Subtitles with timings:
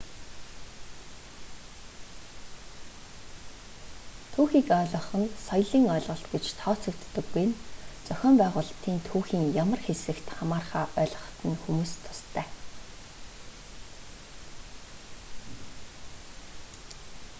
[4.33, 7.59] түүхийг ойлгох нь соёлын ойлголт гэж тооцогддоггүй нь
[8.07, 12.47] зохион байгуулалтын түүхийн ямар хэсэгт хамаарахаа ойлгоход нь хүмүүст тустай